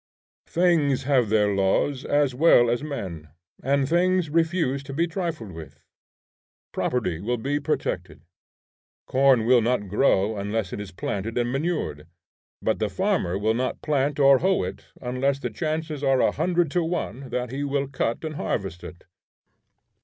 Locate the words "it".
10.73-10.79, 14.63-14.85, 18.83-19.03